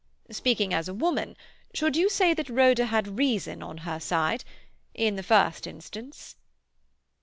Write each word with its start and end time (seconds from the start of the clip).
"Speaking 0.31 0.73
as 0.73 0.89
a 0.89 0.95
woman, 0.95 1.37
should 1.75 1.95
you 1.95 2.09
say 2.09 2.33
that 2.33 2.49
Rhoda 2.49 2.87
had 2.87 3.19
reason 3.19 3.61
on 3.61 3.77
her 3.85 3.99
side—in 3.99 5.15
the 5.15 5.21
first 5.21 5.67
instance?" 5.67 6.37